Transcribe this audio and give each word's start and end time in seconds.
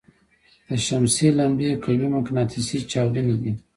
د 0.67 0.69
شمسي 0.85 1.27
لمبې 1.37 1.71
قوي 1.83 2.07
مقناطیسي 2.15 2.77
چاودنې 2.91 3.35
دي. 3.41 3.51